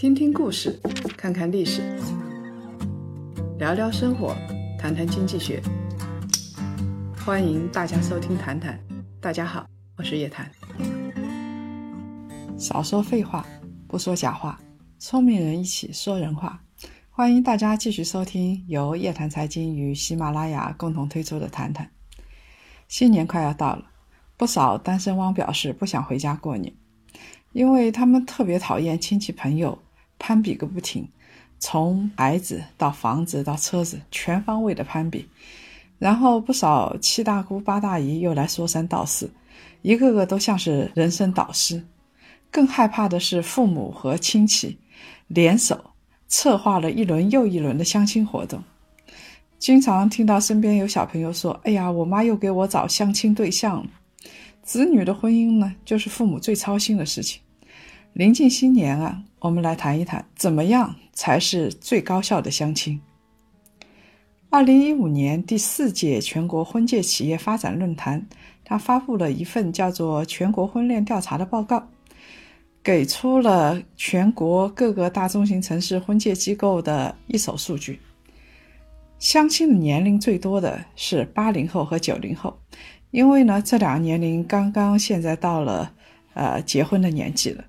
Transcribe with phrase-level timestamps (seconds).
[0.00, 0.80] 听听故事，
[1.14, 1.82] 看看历史，
[3.58, 4.34] 聊聊生活，
[4.78, 5.62] 谈谈经济学。
[7.22, 8.80] 欢迎大家收听《谈谈》，
[9.20, 9.66] 大家好，
[9.98, 10.50] 我是叶檀。
[12.56, 13.46] 少说废话，
[13.86, 14.58] 不说假话，
[14.98, 16.58] 聪明人一起说人话。
[17.10, 21.84] 欢迎大家继续收听由叶檀财经与喜马拉雅共同推出的《谈谈》。
[22.88, 23.84] 新年快要到了，
[24.38, 26.72] 不少单身汪表示不想回家过年，
[27.52, 29.78] 因为他们特别讨厌亲戚朋友。
[30.20, 31.08] 攀比个不停，
[31.58, 35.26] 从孩子到房子到车子，全方位的攀比。
[35.98, 39.28] 然后不少七大姑八大姨又来说三道四，
[39.82, 41.82] 一个个都像是人生导师。
[42.50, 44.78] 更害怕的是父母和亲戚
[45.28, 45.92] 联手
[46.26, 48.62] 策划了一轮又一轮的相亲活动。
[49.58, 53.90] 经常听到身边有小朋友说：“哎呀，我妈又给我找相亲对象了。”
[54.64, 57.40] 子女的婚姻呢，就是父母最操心的事情。
[58.12, 63.00] 临近新年啊，我们来谈一谈怎么样才是最高效的相亲。
[64.50, 68.26] 二零一五年第四届全国婚介企业发展论坛，
[68.64, 71.88] 它发布了一份叫做《全国婚恋调查》的报告，
[72.82, 78.00] 给出了全国各个大中型城市婚介机构的一手数据。
[79.20, 82.58] 相亲的年龄最多的是八零后和九零后，
[83.12, 85.92] 因为呢，这两个年龄刚刚现在到了
[86.34, 87.64] 呃结婚的年纪了。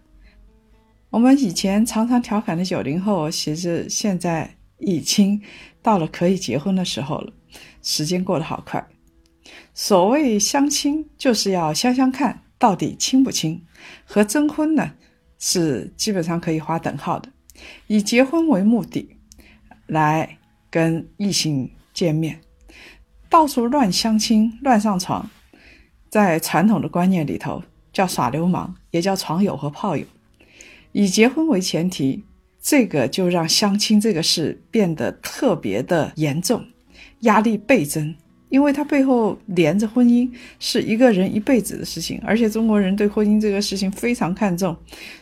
[1.11, 5.41] 我们以前常常调侃的九零后，其实现在已经
[5.81, 7.33] 到了可以结婚的时候了。
[7.81, 8.87] 时间过得好快。
[9.73, 13.61] 所谓相亲，就是要相相看到底亲不亲，
[14.05, 14.89] 和征婚呢
[15.37, 17.29] 是基本上可以划等号的。
[17.87, 19.17] 以结婚为目的
[19.87, 20.37] 来
[20.69, 22.39] 跟异性见面，
[23.29, 25.29] 到处乱相亲、乱上床，
[26.09, 30.05] 在传统的观念里头叫耍流氓，也叫床友和炮友。
[30.93, 32.23] 以结婚为前提，
[32.61, 36.63] 这个就让相亲这个事变得特别的严重，
[37.21, 38.13] 压力倍增，
[38.49, 40.29] 因为它背后连着婚姻，
[40.59, 44.75] 是一个人一辈子的事情，而且中国人对婚姻这个事情非常看重，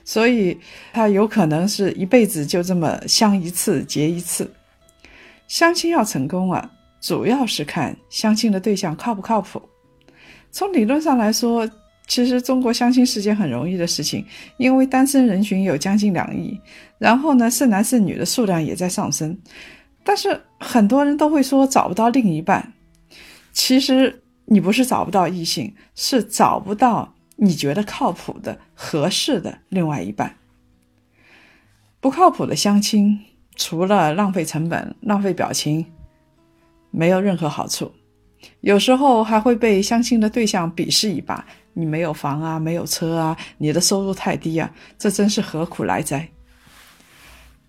[0.03, 0.57] 所以
[0.91, 4.51] 他有可能是一辈子就这么相一次结一次。
[5.47, 9.61] 相亲要成功啊，主要是看相亲的对象靠不靠谱。
[10.51, 11.69] 从理论上来说。
[12.09, 14.25] 其实中国相亲是件很容易的事情，
[14.57, 16.59] 因为单身人群有将近两亿，
[16.97, 19.37] 然后呢，剩男剩女的数量也在上升。
[20.03, 22.73] 但是很多人都会说找不到另一半，
[23.53, 30.35] 其实你不是找不到异性，是找不到你觉得靠谱的、合适的另外一半。
[32.01, 33.19] 不靠谱的相亲，
[33.55, 35.85] 除了浪费成本、浪费表情，
[36.89, 37.91] 没有任何好处。
[38.61, 41.45] 有时候还会被相亲的对象鄙视一把。
[41.73, 46.27] 你没有房啊，没有车啊，你的收入太低啊，这真是何苦来哉？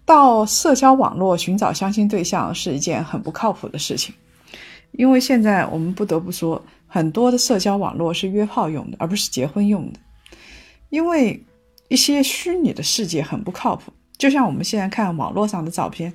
[0.04, 4.12] 到社交网络寻找相亲对象是一件很不靠谱的事情，
[4.92, 10.00] 因为现在我们不得不说，很多的社交网络是约炮用的，而不是结婚用的。
[10.88, 11.41] 因为
[11.87, 16.12] 一些虚拟的世界很不靠谱，就像我们现在看网络上的照片，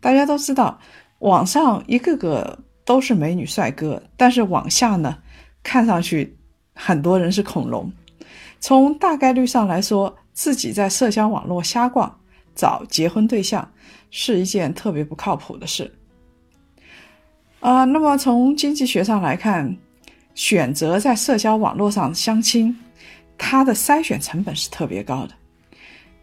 [0.00, 0.78] 大家都知道，
[1.20, 2.58] 网上一个个
[2.88, 5.18] 都是美女帅哥，但是往下呢，
[5.62, 6.34] 看上去。
[6.80, 7.92] 很多人是恐龙，
[8.60, 12.20] 从大概率上来说，自己在社交网络瞎逛
[12.54, 13.68] 找结婚对象
[14.12, 15.92] 是一件特别不靠谱的事。
[17.58, 19.76] 啊，那么从经济学上来看，
[20.36, 22.74] 选择在社交网络上相亲，
[23.36, 25.34] 它的筛选成本是特别高的，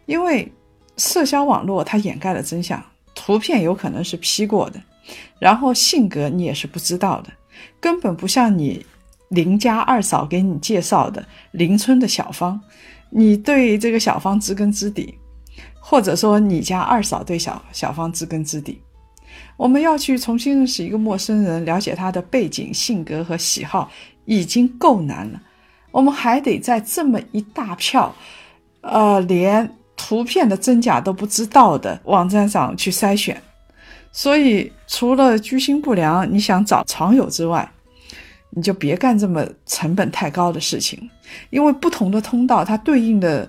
[0.06, 0.50] 因为
[0.96, 2.82] 社交网络它掩盖了真相，
[3.14, 4.80] 图片有可能是 P 过的，
[5.38, 7.30] 然后性格你也是不知道的，
[7.80, 8.84] 根本不像你。
[9.30, 12.60] 邻家二嫂给你介绍的邻村的小芳，
[13.10, 15.18] 你对这个小芳知根知底，
[15.80, 18.80] 或者说你家二嫂对小小芳知根知底。
[19.56, 23.90] 我们要去重新认识一个陌生人，了解他的背景、性格和喜好，
[24.26, 25.42] 已经够难了。
[25.90, 28.14] 我们还得在这么一大票，
[28.82, 33.42] 呃，连图片的真假都不知道的网站上去筛选。
[34.16, 37.70] 所以，除了居心不良，你想找藏友之外，
[38.48, 41.10] 你就别干这么成本太高的事情，
[41.50, 43.46] 因为不同的通道它对应的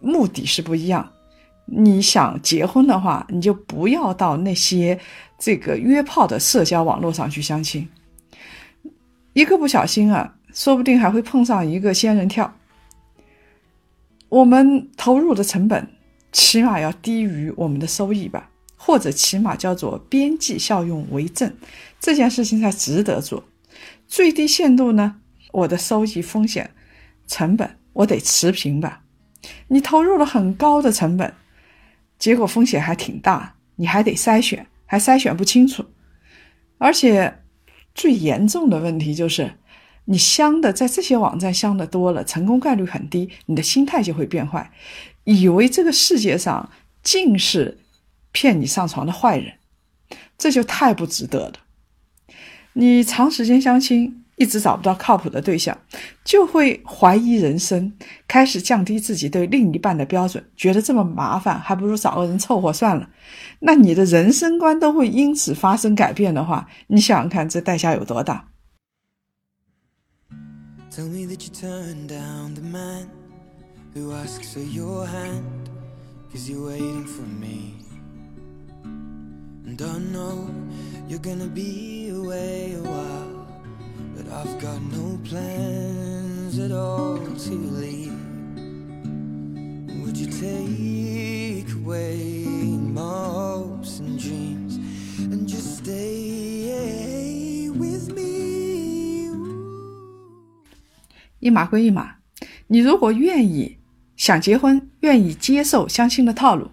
[0.00, 1.08] 目的是不一样。
[1.66, 4.98] 你想结婚的话，你就不要到那些
[5.38, 7.88] 这个约炮的社交网络上去相亲，
[9.34, 12.52] 一个不小心啊，说不定还会碰上一个仙人跳。
[14.28, 15.88] 我们投入的成本
[16.32, 18.50] 起码要低于我们的收益吧，
[18.84, 21.54] 或者起码叫做边际效用为正，
[22.00, 23.44] 这件事情才值得做。
[24.08, 25.20] 最低限度呢，
[25.52, 26.72] 我的收益、风险、
[27.28, 29.04] 成本我得持平吧。
[29.68, 31.32] 你投入了很高的成本，
[32.18, 35.84] 结果风险还挺大，你还得筛选，还筛选不清楚，
[36.78, 37.38] 而且
[37.94, 39.52] 最严重的问题就是，
[40.06, 44.72] 你相的在这些网站相的多了，成功概率很低，你的心态就会变坏，
[45.22, 46.68] 以为这个世界上
[47.04, 47.78] 尽是
[48.32, 49.54] 骗你上床的坏人，
[50.36, 51.52] 这就太不值得了。
[52.72, 54.18] 你长时间相亲。
[54.36, 55.76] 一直找不到靠谱的对象，
[56.24, 57.92] 就会怀疑人生，
[58.26, 63.08] 开始降低自己对另一半的标准，觉得这么麻烦，还不如找个人凑合算了。
[63.60, 68.48] 那你的人生观都会因此发生改变的话，你想想看，这代价有多大
[73.94, 75.68] who asks for your hand,
[76.34, 77.91] is you waiting for me.
[79.72, 80.50] And I know
[81.08, 83.46] you're gonna be away a while.
[84.14, 88.12] but I've got no plans at all to leave.
[90.02, 92.18] Would you take away
[92.92, 94.76] my hopes and dreams
[95.18, 99.30] and just stay with me?
[101.40, 102.16] 一码归一码，
[102.68, 103.78] 你如果愿意
[104.16, 106.70] 想结婚，愿意接受相亲的套路，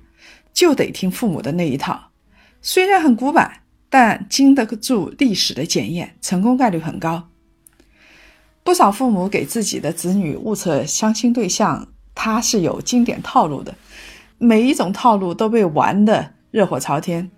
[0.53, 2.08] 就得听父母的那一套。
[2.61, 7.29] 虽然很古板，但经得住历史的检验，成功概率很高。
[8.63, 13.73] 不少父母给自己的子女物测相亲对象，他是有经典套路的，
[14.37, 17.31] 每一种套路都被玩的热火朝天。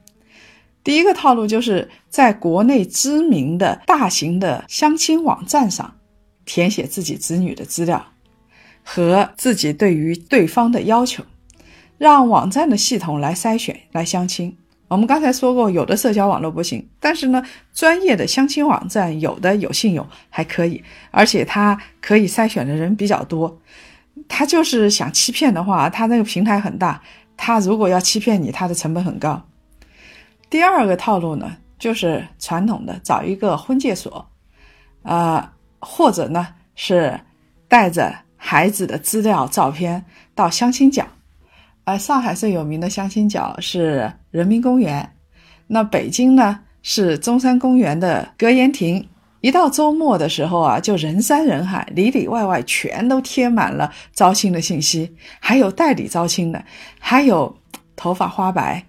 [0.83, 5.95] 第一个套路就是在国内知名的大型的相亲网站上
[6.43, 8.07] 填写自己子女的资料
[8.83, 11.23] 和自己对于对方的要求，
[11.99, 14.57] 让网站的系统来筛选来相亲。
[14.91, 17.41] 我们刚才说过，有的社交网络不行，但是呢，
[17.73, 23.57] 专业的相亲网站有的有信用还可以，而且它可以筛选的人比较多。
[24.27, 27.01] 他就是想欺骗的话，他那个平台很大，
[27.37, 29.41] 他如果要欺骗你，他的成本很高。
[30.49, 34.29] 第二个套路呢，就是传统的找一个婚介所，
[35.03, 37.17] 啊，或者呢是
[37.69, 40.03] 带着孩子的资料照片
[40.35, 41.07] 到相亲角。
[41.85, 45.07] 呃，上海最有名的相亲角是人民公园，
[45.67, 49.05] 那北京呢是中山公园的格言亭。
[49.41, 56.63] 一到周末的时候啊，就人山人海，里里外外全都贴满了招亲的信息，还有代理招亲的，
[56.99, 57.57] 还有
[57.95, 58.85] 头发花白，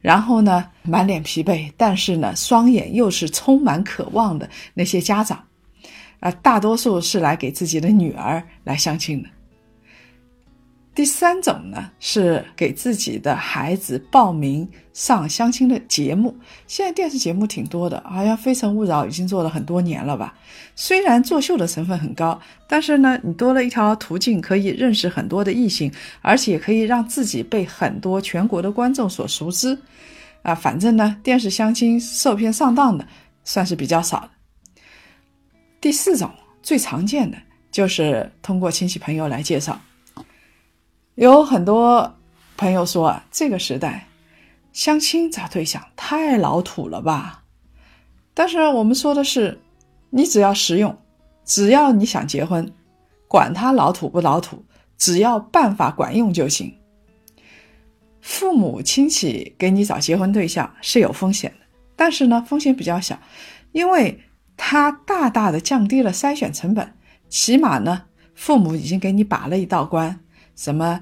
[0.00, 5.42] 然后呢满脸疲惫，但是呢双眼又是充满渴望的那些家长，
[6.20, 9.28] 啊，大多数是来给自己的女儿来相亲的。
[10.96, 16.34] 第三种呢，是给自己的孩子报名上相亲的节目。
[16.66, 20.32] 现在电视节目挺多的，好像《非诚勿扰》已经做了很多年了吧？
[20.74, 29.78] 虽然作秀的成分很高，但是呢，你多了一条途径，可以认识很多的异性，而且可以让自己被很多全国的观众所熟知。
[30.40, 33.06] 啊，反正呢，电视相亲受骗上当的
[33.44, 34.30] 算是比较少的。
[35.78, 36.30] 第四种
[36.62, 37.36] 最常见的
[37.70, 39.78] 就是通过亲戚朋友来介绍。
[41.16, 42.14] 有很多
[42.58, 44.06] 朋友说啊，这个时代
[44.74, 47.42] 相亲找对象太老土了吧？
[48.34, 49.58] 但是我们说的是，
[50.10, 50.94] 你只要实用，
[51.42, 52.70] 只要你想结婚，
[53.26, 54.62] 管他老土不老土，
[54.98, 56.76] 只要办法管用就行。
[58.20, 61.64] 父母亲戚给你找结婚对象是有风险的，
[61.96, 63.18] 但是呢，风险比较小，
[63.72, 64.20] 因为
[64.54, 66.92] 它大大的降低了筛选成本，
[67.30, 68.02] 起码呢，
[68.34, 70.20] 父母已经给你把了一道关。
[70.56, 71.00] 什么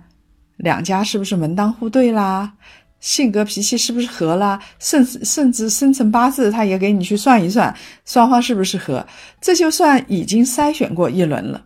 [0.58, 2.52] 两家是不是门当户对啦？
[3.00, 4.58] 性格脾气是不是合啦？
[4.78, 7.74] 甚至甚至生辰八字，他也给你去算一算，
[8.06, 9.06] 双方是不是合？
[9.42, 11.62] 这就算已经筛选过一轮了。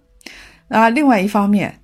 [0.66, 1.80] 啊，另外一方面，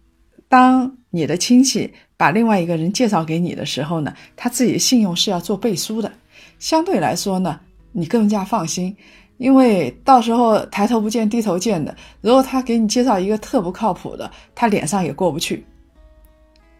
[0.48, 6.10] 当你的亲戚把另外一个人介绍给你的时候呢，他自己的信用是要做背书的。
[6.58, 7.60] 相对来说呢，
[7.92, 8.94] 你更加放心，
[9.36, 15.64] 因为到时候抬头不见低头见的，如果他给你介绍一个特不靠谱的，他脸上也过不去。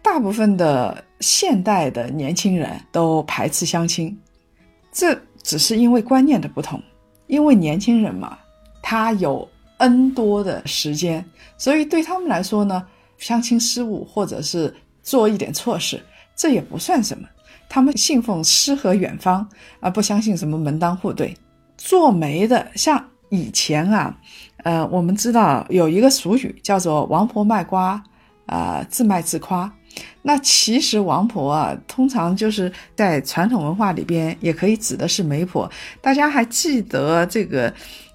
[0.05, 4.15] 大部分的现代的年轻人都排斥相亲，
[4.91, 6.79] 这只是因为观念的不同。
[7.25, 8.37] 因为年轻人嘛，
[8.83, 11.25] 他有 N 多的时间，
[11.57, 12.85] 所以对他们来说呢，
[13.17, 14.71] 相亲失误或者是
[15.01, 15.99] 做一点错事，
[16.35, 17.27] 这也不算什么。
[17.67, 19.45] 他们信奉诗和远方，
[19.79, 21.35] 而不相信什么门当户对。
[21.77, 24.15] 做媒的，像以前啊，
[24.57, 28.01] 呃，我们知道有一个俗语叫做“王婆卖瓜，
[28.45, 29.69] 啊，自卖自夸”。
[30.21, 35.69] 那其实王婆啊，通常就是在传统文化里边，也可以指的是媒婆。
[36.01, 37.73] 大家还记得这个，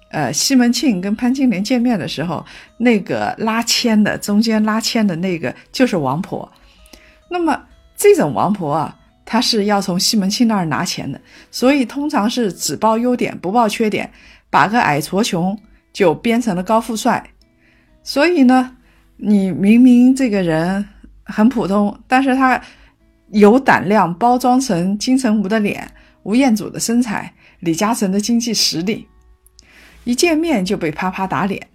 [0.09, 2.45] 呃，西门庆跟潘金莲见面的时候，
[2.77, 6.49] 那个拉纤的中间拉纤的那个就是王婆。
[7.29, 7.61] 那么
[7.95, 8.97] 这种王婆啊。
[9.23, 11.21] 她是要从西门庆那儿拿钱的，
[11.51, 14.11] 所以通常是只报优点不报缺点，
[14.49, 15.57] 把个矮矬穷
[15.93, 17.23] 就编成了高富帅。
[18.03, 18.75] 所以呢，
[19.15, 20.85] 你明明这个人
[21.31, 22.61] 很普通，但是他
[23.31, 25.89] 有胆量包装成金城武的脸、
[26.23, 29.07] 吴彦祖的身材、李嘉诚的经济实力，
[30.03, 31.67] 一见面就被啪啪打脸，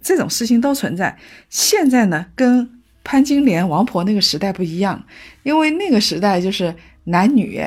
[0.00, 1.16] 这种事情都存在。
[1.48, 5.04] 现在呢，跟潘金莲王婆那个时代不一样，
[5.42, 6.74] 因为那个时代就是。
[7.04, 7.60] 男女，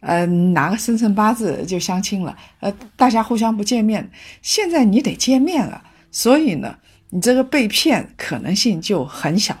[0.00, 4.10] 呃，拿个生辰八字就相亲了，呃，大家互相不见面。
[4.42, 5.80] 现在你得见面了，
[6.10, 6.76] 所以呢，
[7.10, 9.56] 你这个被骗可能性就很小。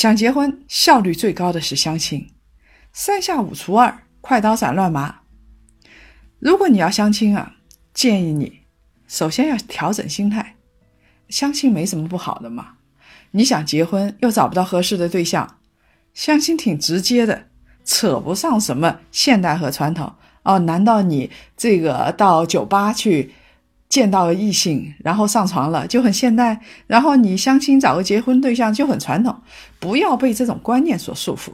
[0.00, 2.26] 想结婚，效率最高的是相亲，
[2.90, 5.20] 三下五除二，快刀斩乱麻。
[6.38, 7.56] 如果你要相亲啊，
[7.92, 8.60] 建议你
[9.06, 10.56] 首先要调整心态，
[11.28, 12.76] 相亲没什么不好的嘛。
[13.32, 15.58] 你想结婚又找不到合适的对象，
[16.14, 17.48] 相亲挺直接的，
[17.84, 20.10] 扯不上什么现代和传统
[20.44, 20.58] 哦。
[20.60, 23.34] 难道你这个到酒吧去？
[23.90, 29.36] 见到了异性，然后上床了就很现代，然后你相亲找个结婚对象就很传统，
[29.80, 31.50] 不要被这种观念所束缚。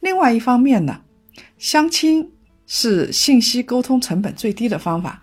[0.00, 1.00] 另外一方面呢，
[1.56, 2.30] 相亲
[2.66, 5.22] 是信息沟通成本最低的方法。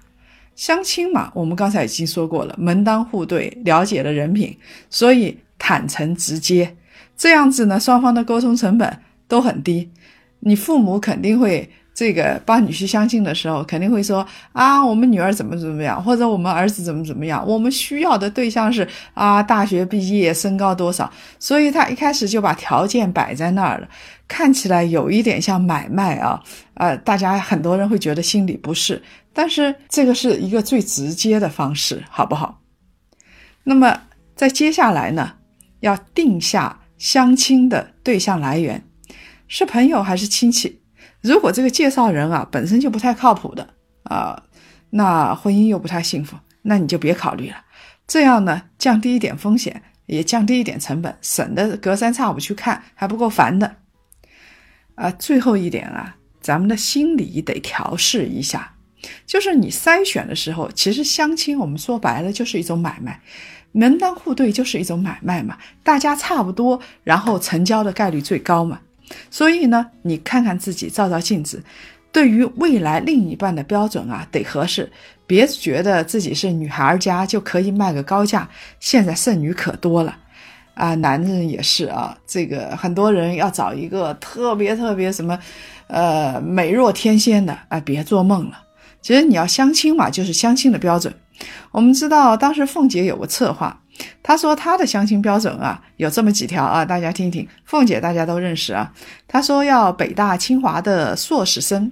[0.55, 4.57] 相亲嘛，我们刚才已经说过了，门当户对，了解了人品，
[4.89, 6.75] 所以坦诚直接，
[7.15, 9.91] 这样子呢，双方的沟通成本都很低。
[10.39, 11.69] 你父母肯定会。
[11.93, 23.87] 这个帮女婿相亲的时候，肯定会说啊，我们女儿怎么怎么样，或者我们儿子怎么怎么样，我们需要的对象是啊，大学毕业，身高多少，所以他一开始就把条件摆在那儿了，
[24.27, 26.41] 看起来有一点像买卖啊，
[26.73, 32.59] 呃，大家很多人会觉得心里不适，但是这个是一个最直接的方式，好不好？
[33.63, 34.01] 那么
[34.35, 35.33] 在接下来呢，
[35.81, 38.83] 要定下相亲的对象来源，
[39.47, 40.79] 是朋友还是亲戚？
[41.23, 44.43] 如果这个介绍人啊本身就不太靠谱的啊，
[44.89, 47.55] 那婚姻又不太幸福，那你就别考虑了。
[48.05, 53.77] 这样呢，降低一点风险，也降低一点成本，省得隔三差五去看，还不够烦的。
[54.95, 58.73] 啊，最后一点啊，咱们的心理得调试一下，
[59.25, 63.21] 就是你筛选的时候，其实相亲我们说白了就是一种买卖，
[63.71, 68.81] 门当户对就是一种买卖嘛，大家差不多，然后成交的概率最高嘛。
[69.29, 71.63] 所以呢，你看看自己，照照镜子，
[72.11, 74.91] 对于未来另一半的标准啊，得合适。
[75.25, 78.47] 别觉得自己是女孩家就可以卖个高价，
[78.79, 80.15] 现在剩女可多了
[80.73, 82.17] 啊，男人也是啊。
[82.27, 85.39] 这个很多人要找一个特别特别什么，
[85.87, 88.59] 呃，美若天仙的啊，别做梦了。
[89.01, 91.13] 其实你要相亲嘛，就是相亲的标准。
[91.71, 93.82] 我们知道当时凤姐有个策划。
[94.21, 97.47] 他说他的相亲标准啊有这么几条啊，大家听一听。
[97.65, 98.91] 凤姐大家都认识啊，
[99.27, 101.91] 她说要北大清华的硕士生，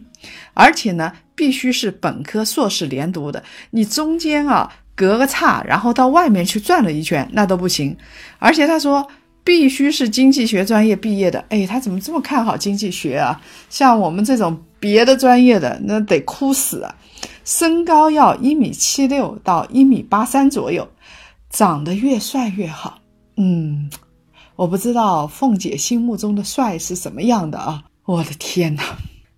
[0.54, 7.98] 而且呢必须是本科硕士连读的，你中间啊隔个差，然后到外面去转了一圈那都不行。
[8.40, 9.08] 而且他说
[9.44, 13.42] 必须是经济学专业毕业的，哎，他怎么这么看好经济学啊？
[13.70, 16.96] 像我们这种别的专业的那得哭死啊！
[17.44, 20.88] 身高要一米七六到一米八三左右。
[21.52, 23.00] 长得越帅越好，
[23.36, 23.90] 嗯，
[24.56, 27.84] 我不知道凤姐心目中的帅是什么样的啊！
[28.06, 28.84] 我的天哪，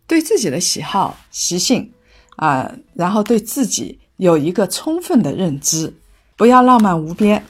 [0.06, 1.92] 对自己的喜好习性
[2.36, 5.92] 啊，然后对自己有一个充分的认知，
[6.38, 7.44] 不要浪漫无边。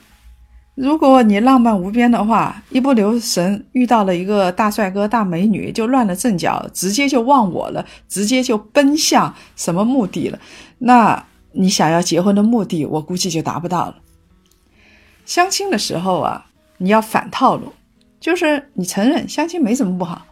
[0.76, 10.40] 如果你浪漫无边的话，一不留神遇到了一个大帅哥、大美女，就乱了阵脚，直接就忘我了，直接就奔向什么目的了？
[10.80, 13.96] 那你想要结婚的目的，我估计就达不到了。
[15.26, 16.46] 相亲的时候啊，
[16.78, 17.72] 你要反套路，
[18.20, 20.26] 就是你承认相亲没什么不好，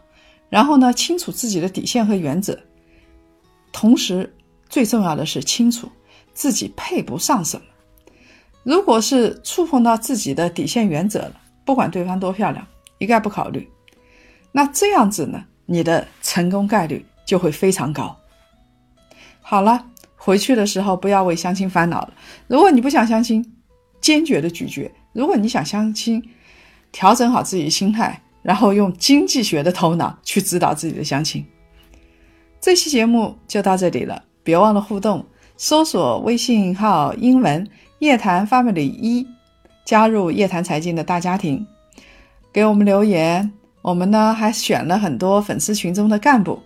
[0.50, 2.60] 然后呢，清楚自己的底线和原则，
[3.72, 4.34] 同时
[4.68, 5.90] 最重要的是清楚
[6.34, 7.66] 自己配不上什么。
[8.64, 11.34] 如果是触碰到自己的底线原则了，
[11.66, 12.68] 不管对方多漂亮，
[13.00, 13.68] 一概不考虑。
[14.52, 18.16] 那这样子呢，你的成功概率就会非常高。
[19.42, 22.14] 好了，回去的时候不要为相亲烦恼了。
[22.48, 23.56] 如果你不想相亲，
[24.02, 26.22] 坚决的拒绝；如果你想相亲，
[26.92, 31.46] 调整好自己的心态，然后用经济学的头脑去指导自己的相亲。
[32.60, 37.68] 这期节目就到这里了，别忘了互动，搜索微信号英文
[38.00, 39.26] 夜谈 family 一，
[39.86, 41.66] 加入夜谈财经的大家庭，
[42.52, 43.52] 给我们留言。
[43.82, 46.62] 我们呢还选了很多粉丝群中的干部，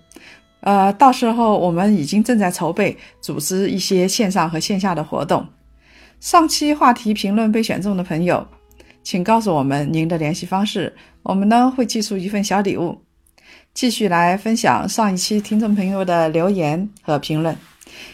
[0.60, 5.48] 呃，到时候我们已经正在筹备组织一些线上和线下的活动。
[6.26, 8.48] 上期话题评论被选中的朋友。
[9.04, 13.00] 请告诉我们您的联系方式，我们呢会寄出一份小礼物。
[13.76, 17.56] 继续来分享上一期听众朋友的留言和评论。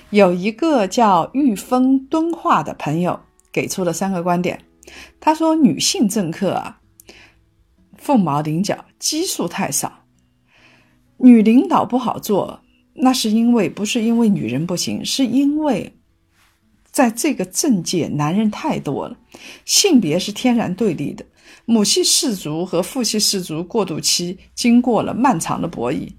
[0.10, 3.18] 有一个叫御风敦化的朋友
[3.50, 4.60] 给出了三个观点。
[5.22, 6.82] 他说：“女性政客啊，
[7.98, 10.04] 凤毛麟角，基数太少，
[11.20, 12.60] 女领导不好做。
[12.96, 15.94] 那是因为不是因为女人不行，是因为。”
[16.92, 19.18] 在这个政界，男人太多了，
[19.64, 21.26] 性别是天然对立的。
[21.66, 26.10] 母系氏族和父系氏族过渡期经过了漫长的博弈，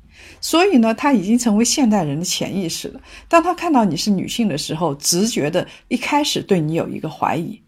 [0.40, 3.00] 所以呢，他已经成为现代人的潜意识了。
[3.28, 7.60] 当他看到你是女性的时候，直觉的一开始对你有一个怀疑。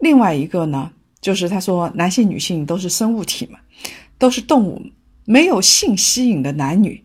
[0.00, 3.58] 另外一个呢，就是他说，男性、女性都是生物体嘛，
[4.18, 4.82] 都是动物，
[5.24, 7.04] 没有性吸引的男女，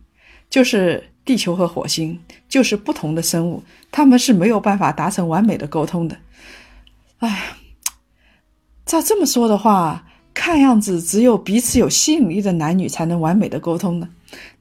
[0.49, 1.10] 就是。
[1.23, 6.17] 地球和火星就是不同的生物，他们是没有办法达成完美的沟通的。
[7.19, 7.53] 哎，
[8.85, 14.09] 照这么说的话，看样子只有彼此有吸引力的男女才能完美的沟通呢。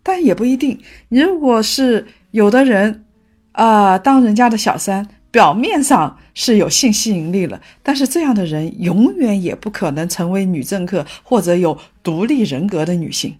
[0.02, 3.04] 但也不一定，如果是有的人
[3.52, 13.36] 啊，当人家的小三，表面上是有性吸引力了，但是这样的人永远也不可能成为女政客或者有独立人格的女性。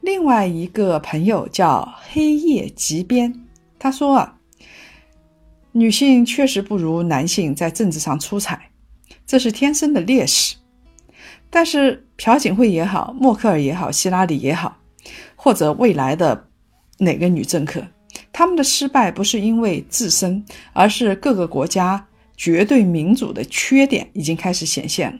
[0.00, 3.46] 另外一个朋友叫黑夜极边，
[3.78, 4.38] 他说啊，
[5.72, 8.70] 女性确实不如男性在政治上出彩，
[9.26, 10.56] 这是天生的劣势。
[11.50, 14.78] 但是朴槿惠也好，默克尔也好，希拉里也好，
[15.34, 16.48] 或者未来的
[16.98, 17.82] 哪个女政客，
[18.32, 22.06] 他们的失败不是因为自身，而是各个国家
[22.36, 25.18] 绝对民主的缺点已经开始显现了。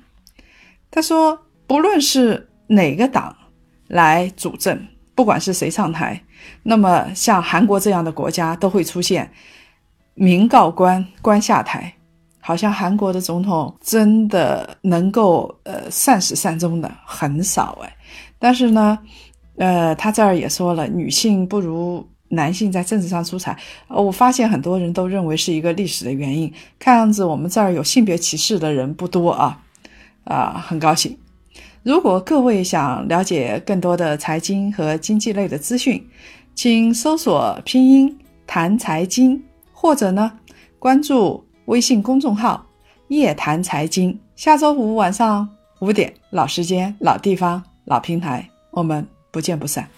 [0.91, 3.35] 他说，不论是哪个党。
[3.88, 6.22] 来主政，不管是谁上台，
[6.62, 9.31] 那么像韩国这样的国家都会出现
[10.14, 11.92] 民告官，官下台。
[12.40, 17.96] 好像韩国的总统真的能够呃善始善终的很少哎。
[18.38, 18.98] 但是呢，
[19.57, 23.55] 呃，他这儿也说了，女性不如男性在政治上出彩。
[23.88, 26.51] 呃，我发现很多人都认为是一个历史的原因。
[26.79, 29.61] 看样子我们这儿有性别歧视的人不多啊，
[30.24, 31.18] 啊，很高兴。
[31.88, 36.07] 如果各位想了解更多的财经和经济类的资讯，
[36.55, 38.14] 请搜索拼音
[38.46, 40.31] 谈财经，或者呢
[40.79, 42.62] 关注微信公众号
[43.09, 44.20] 夜谈财经。
[44.37, 45.48] 下周五晚上
[45.81, 49.88] 五点，老时间、老地方、老平台，我们不见不散。